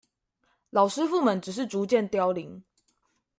[0.71, 2.63] 老師傅們只是逐漸凋零